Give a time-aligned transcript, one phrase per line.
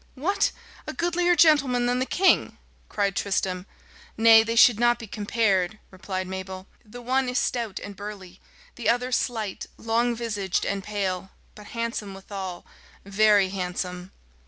[0.15, 0.51] "What!
[0.87, 2.57] a goodlier gentleman than the king!"
[2.89, 3.67] cried Tristram.
[4.17, 8.41] "Nay, they should not be compared," replied Mabel: "the one is stout and burly;
[8.77, 12.65] the other slight, long visaged, and pale, but handsome withal
[13.05, 14.11] very handsome."